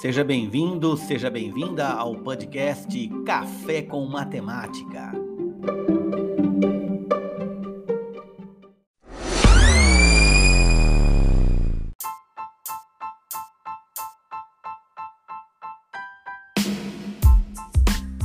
[0.00, 5.12] Seja bem-vindo, seja bem-vinda ao podcast Café com Matemática.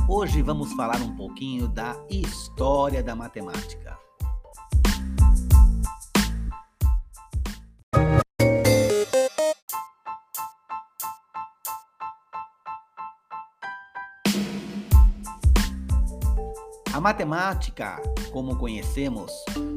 [0.08, 3.95] Hoje vamos falar um pouquinho da história da matemática.
[16.96, 18.00] A matemática,
[18.32, 19.30] como conhecemos,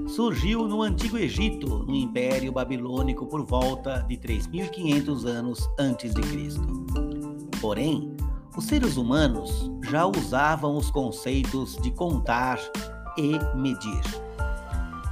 [0.08, 6.86] surgiu no Antigo Egito, no Império Babilônico, por volta de 3.500 anos antes de Cristo.
[7.60, 8.16] Porém,
[8.56, 12.58] os seres humanos já usavam os conceitos de contar
[13.18, 14.02] e medir.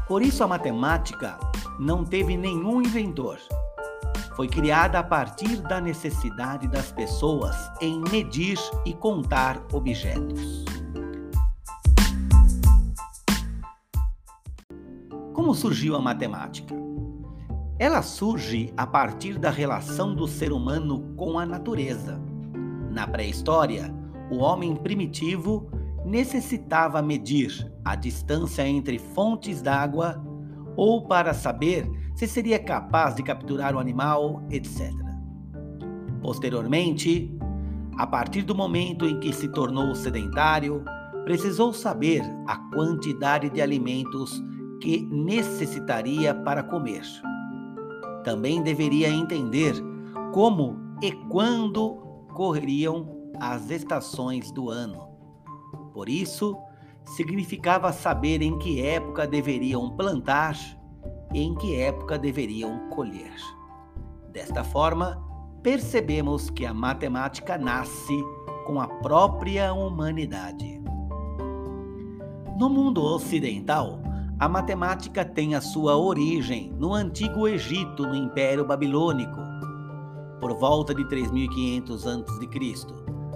[0.07, 1.37] Por isso, a matemática
[1.77, 3.37] não teve nenhum inventor.
[4.33, 10.76] Foi criada a partir da necessidade das pessoas em medir e contar objetos.
[15.47, 16.75] Como surgiu a matemática?
[17.79, 22.21] Ela surge a partir da relação do ser humano com a natureza.
[22.91, 23.95] Na pré-história,
[24.29, 25.71] o homem primitivo
[26.03, 30.21] necessitava medir a distância entre fontes d'água
[30.75, 34.91] ou para saber se seria capaz de capturar o animal, etc.
[36.21, 37.33] Posteriormente,
[37.97, 40.83] a partir do momento em que se tornou sedentário,
[41.23, 44.43] precisou saber a quantidade de alimentos
[44.81, 47.03] que necessitaria para comer.
[48.23, 49.73] Também deveria entender
[50.33, 51.95] como e quando
[52.33, 55.07] correriam as estações do ano.
[55.93, 56.57] Por isso,
[57.05, 60.55] significava saber em que época deveriam plantar
[61.33, 63.33] e em que época deveriam colher.
[64.31, 65.23] Desta forma,
[65.63, 68.23] percebemos que a matemática nasce
[68.65, 70.81] com a própria humanidade.
[72.59, 73.99] No mundo ocidental,
[74.39, 79.39] a matemática tem a sua origem no Antigo Egito, no Império Babilônico,
[80.39, 82.47] por volta de 3500 a.C.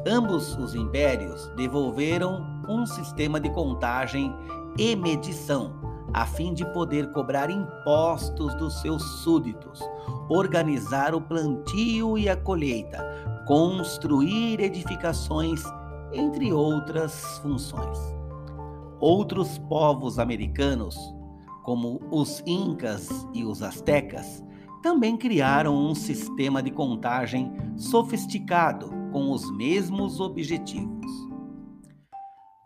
[0.07, 4.31] Ambos os impérios devolveram um sistema de contagem
[4.78, 5.73] e medição,
[6.13, 9.79] a fim de poder cobrar impostos dos seus súditos,
[10.29, 13.03] organizar o plantio e a colheita,
[13.47, 15.63] construir edificações,
[16.13, 18.21] entre outras funções.
[19.01, 20.95] Outros povos americanos,
[21.63, 24.44] como os Incas e os Aztecas,
[24.84, 31.12] também criaram um sistema de contagem sofisticado com os mesmos objetivos.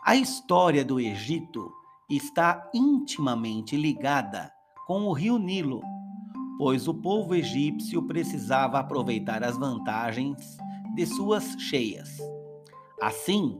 [0.03, 1.71] A história do Egito
[2.09, 4.51] está intimamente ligada
[4.85, 5.81] com o rio Nilo,
[6.57, 10.57] pois o povo egípcio precisava aproveitar as vantagens
[10.93, 12.17] de suas cheias.
[13.01, 13.59] Assim,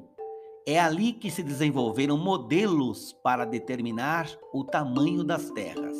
[0.65, 5.95] é ali que se desenvolveram modelos para determinar o tamanho das terras.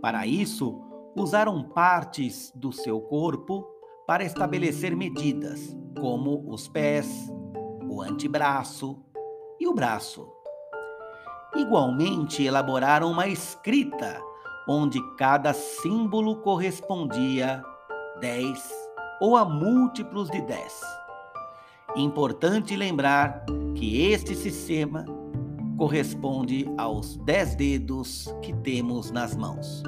[0.00, 0.80] Para isso,
[1.14, 3.66] usaram partes do seu corpo
[4.06, 7.30] para estabelecer medidas, como os pés,
[7.90, 9.04] o antebraço
[9.60, 10.32] e o braço.
[11.54, 14.22] Igualmente, elaboraram uma escrita
[14.66, 17.62] onde cada símbolo correspondia
[18.20, 18.70] 10
[19.20, 20.97] ou a múltiplos de 10
[21.96, 23.44] Importante lembrar
[23.74, 25.04] que este sistema
[25.76, 29.82] corresponde aos dez dedos que temos nas mãos.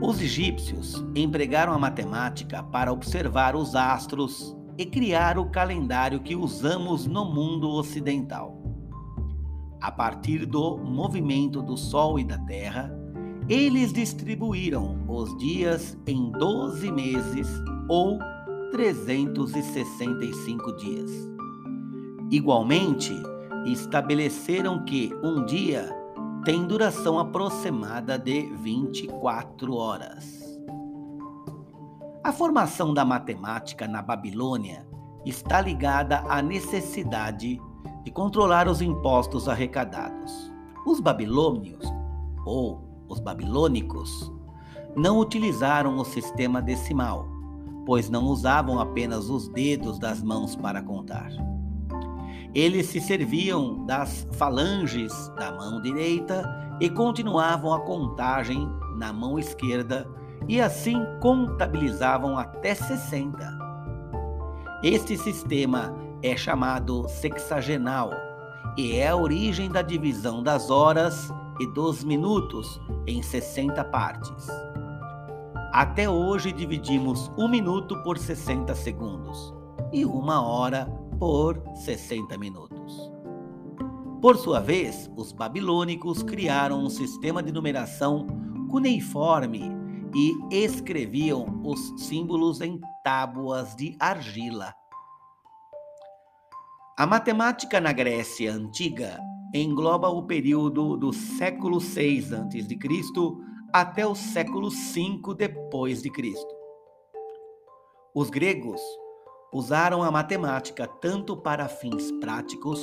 [0.00, 7.06] Os egípcios empregaram a matemática para observar os astros e criar o calendário que usamos
[7.06, 8.62] no mundo ocidental.
[9.80, 12.90] A partir do movimento do Sol e da Terra,
[13.48, 17.48] eles distribuíram os dias em 12 meses
[17.88, 18.18] ou
[18.70, 21.10] 365 dias.
[22.30, 23.12] Igualmente,
[23.66, 25.94] estabeleceram que um dia
[26.44, 30.44] tem duração aproximada de 24 horas.
[32.22, 34.86] A formação da matemática na Babilônia
[35.24, 37.60] está ligada à necessidade
[38.04, 40.52] de controlar os impostos arrecadados.
[40.84, 41.84] Os babilônios,
[42.44, 44.32] ou os babilônicos,
[44.96, 47.35] não utilizaram o sistema decimal,
[47.86, 51.30] pois não usavam apenas os dedos das mãos para contar.
[52.52, 56.44] Eles se serviam das falanges da mão direita
[56.80, 60.06] e continuavam a contagem na mão esquerda
[60.48, 63.58] e assim contabilizavam até 60.
[64.82, 68.10] Este sistema é chamado sexagenal
[68.76, 74.46] e é a origem da divisão das horas e dos minutos em 60 partes.
[75.76, 79.52] Até hoje dividimos um minuto por 60 segundos
[79.92, 80.86] e uma hora
[81.18, 83.12] por 60 minutos.
[84.22, 88.26] Por sua vez, os babilônicos criaram um sistema de numeração
[88.70, 89.70] cuneiforme
[90.14, 94.74] e escreviam os símbolos em tábuas de argila.
[96.96, 99.20] A matemática na Grécia antiga
[99.52, 102.78] engloba o período do século 6 a.C.
[103.80, 106.54] até o século 5 depois de Cristo.
[108.14, 108.80] Os gregos
[109.52, 112.80] usaram a matemática tanto para fins práticos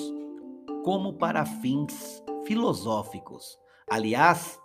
[0.84, 3.58] como para fins filosóficos.
[3.90, 4.60] Aliás,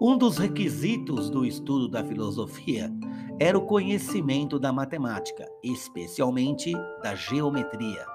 [0.00, 2.90] um dos requisitos do estudo da filosofia
[3.38, 6.72] era o conhecimento da matemática, especialmente
[7.02, 8.06] da geometria.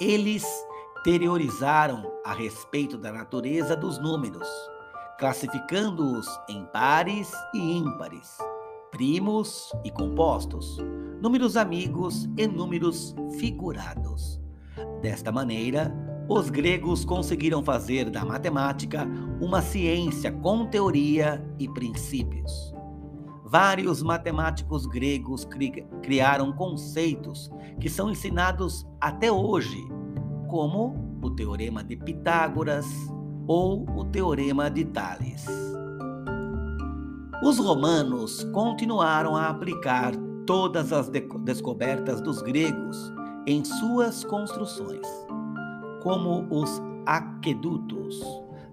[0.00, 0.44] Eles
[1.04, 4.48] teorizaram a respeito da natureza dos números,
[5.18, 8.38] classificando-os em pares e ímpares,
[8.90, 10.78] primos e compostos,
[11.20, 14.40] números amigos e números figurados.
[15.00, 15.94] Desta maneira,
[16.28, 19.06] os gregos conseguiram fazer da matemática
[19.40, 22.74] uma ciência com teoria e princípios.
[23.44, 25.70] Vários matemáticos gregos cri
[26.02, 27.50] criaram conceitos
[27.80, 29.78] que são ensinados até hoje,
[30.48, 32.86] como o Teorema de Pitágoras
[33.46, 35.44] ou o Teorema de Tales.
[37.42, 40.12] Os romanos continuaram a aplicar
[40.46, 43.12] todas as de descobertas dos gregos
[43.46, 45.06] em suas construções
[46.04, 48.22] como os aquedutos,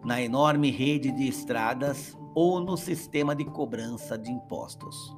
[0.04, 5.16] na enorme rede de estradas ou no sistema de cobrança de impostos.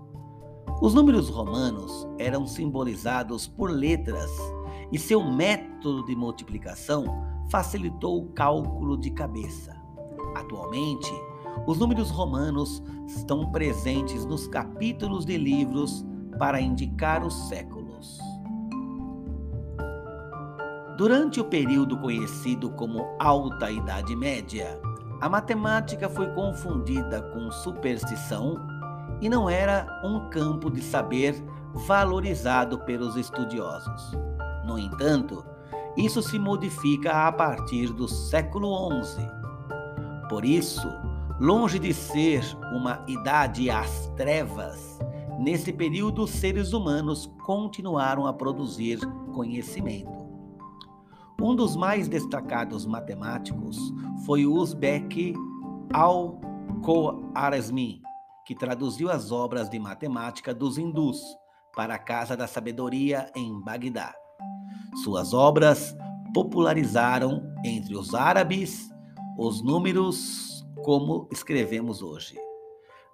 [0.79, 4.29] Os números romanos eram simbolizados por letras
[4.91, 7.05] e seu método de multiplicação
[7.53, 9.79] facilitou o cálculo de cabeça.
[10.35, 11.13] Atualmente,
[11.67, 16.03] os números romanos estão presentes nos capítulos de livros
[16.39, 18.17] para indicar os séculos.
[20.97, 24.81] Durante o período conhecido como Alta Idade Média,
[25.21, 28.55] a matemática foi confundida com superstição
[29.21, 31.35] e não era um campo de saber
[31.85, 34.17] valorizado pelos estudiosos.
[34.65, 35.45] No entanto,
[35.95, 39.27] isso se modifica a partir do século XI.
[40.27, 40.87] Por isso,
[41.39, 42.43] longe de ser
[42.73, 44.99] uma idade às trevas,
[45.39, 48.99] nesse período os seres humanos continuaram a produzir
[49.33, 50.23] conhecimento.
[51.41, 53.77] Um dos mais destacados matemáticos
[54.25, 55.33] foi o uzbek
[55.93, 58.01] Al-Khwarizmi,
[58.45, 61.21] que traduziu as obras de matemática dos hindus
[61.75, 64.22] para a Casa da Sabedoria em Bagdá.
[65.03, 65.95] Suas obras
[66.33, 68.89] popularizaram entre os árabes
[69.37, 72.35] os números como escrevemos hoje.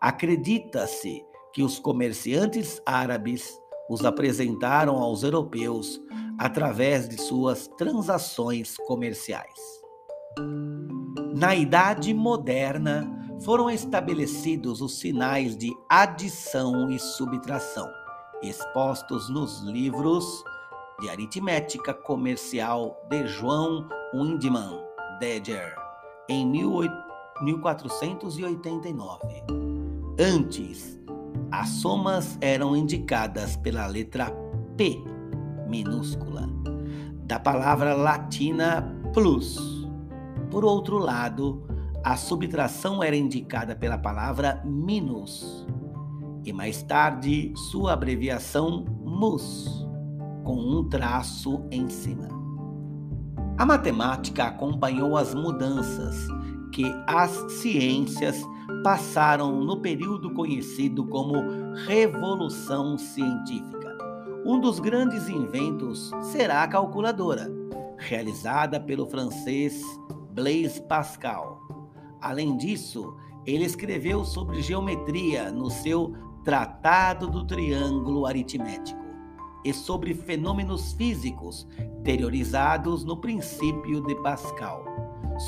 [0.02, 1.24] Acredita-se
[1.54, 3.58] que os comerciantes árabes
[3.90, 6.00] os apresentaram aos europeus
[6.38, 9.60] através de suas transações comerciais.
[11.36, 17.88] Na Idade Moderna, foram estabelecidos os sinais de adição e subtração,
[18.42, 20.44] expostos nos livros
[21.00, 24.80] de aritmética comercial de João Windman
[25.20, 25.76] Deger,
[26.28, 29.20] em 1489.
[30.20, 31.00] Antes,
[31.52, 34.32] as somas eram indicadas pela letra
[34.76, 35.02] P
[35.68, 36.50] minúscula,
[37.24, 39.88] da palavra latina plus.
[40.50, 41.64] Por outro lado,
[42.04, 45.68] a subtração era indicada pela palavra minus
[46.46, 49.86] e mais tarde sua abreviação mus,
[50.50, 52.28] com um traço em cima.
[53.56, 56.28] A matemática acompanhou as mudanças
[56.72, 58.44] que as ciências
[58.84, 61.36] passaram no período conhecido como
[61.86, 63.96] Revolução Científica.
[64.44, 67.48] Um dos grandes inventos será a calculadora,
[68.00, 69.84] realizada pelo francês
[70.32, 71.62] Blaise Pascal.
[72.20, 73.16] Além disso,
[73.46, 79.09] ele escreveu sobre geometria no seu Tratado do Triângulo Aritmético
[79.64, 81.68] e sobre fenômenos físicos
[82.04, 84.84] teorizados no princípio de Pascal,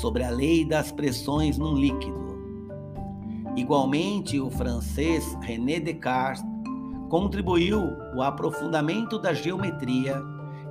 [0.00, 2.22] sobre a lei das pressões num líquido.
[3.56, 6.44] Igualmente, o francês René Descartes
[7.10, 7.80] contribuiu
[8.16, 10.22] o aprofundamento da geometria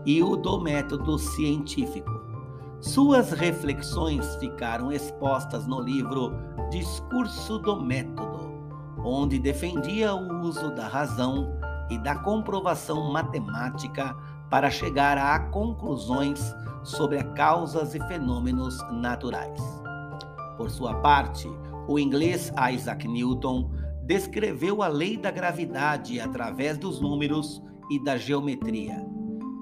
[0.05, 2.09] e o do método científico.
[2.79, 6.31] Suas reflexões ficaram expostas no livro
[6.71, 8.51] Discurso do Método,
[9.05, 14.15] onde defendia o uso da razão e da comprovação matemática
[14.49, 19.61] para chegar a conclusões sobre causas e fenômenos naturais.
[20.57, 21.49] Por sua parte,
[21.87, 23.71] o inglês Isaac Newton
[24.03, 29.05] descreveu a lei da gravidade através dos números e da geometria.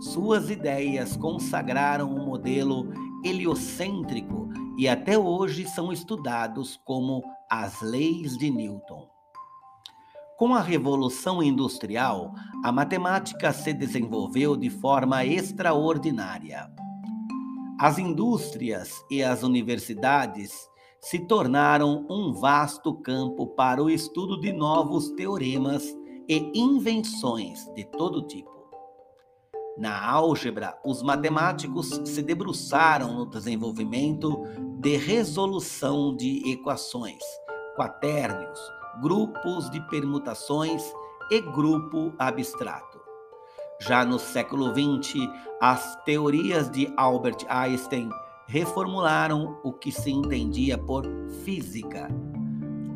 [0.01, 2.89] Suas ideias consagraram um modelo
[3.23, 9.18] heliocêntrico e até hoje são estudados como as leis de Newton.
[10.39, 16.71] Com a Revolução Industrial, a matemática se desenvolveu de forma extraordinária.
[17.77, 20.53] As indústrias e as universidades
[21.01, 25.83] se tornaram um vasto campo para o estudo de novos teoremas
[26.25, 28.49] e invenções de todo tipo.
[29.77, 34.41] Na álgebra, os matemáticos se debruçaram no desenvolvimento
[34.79, 37.23] de resolução de equações,
[37.75, 40.83] quaternios, grupos de permutações
[41.31, 42.99] e grupo abstrato.
[43.81, 45.27] Já no século XX,
[45.61, 48.09] as teorias de Albert Einstein
[48.47, 51.05] reformularam o que se entendia por
[51.43, 52.09] física.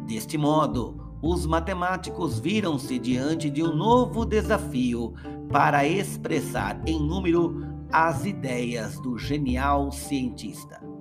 [0.05, 5.13] Deste modo, os matemáticos viram-se diante de um novo desafio
[5.51, 10.92] para expressar em número as ideias do genial cientista.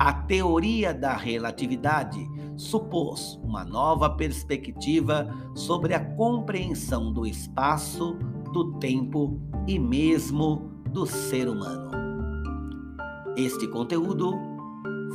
[0.00, 2.26] A teoria da relatividade
[2.56, 8.16] supôs uma nova perspectiva sobre a compreensão do espaço,
[8.50, 9.38] do tempo
[9.68, 11.90] e mesmo do ser humano.
[13.36, 14.32] Este conteúdo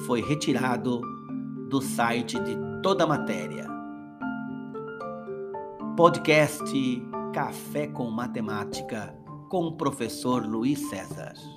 [0.06, 1.01] foi retirado
[1.68, 3.68] do site de toda a matéria.
[5.98, 7.01] Podcast
[7.34, 9.18] Café com Matemática
[9.50, 11.55] com o professor Luiz César.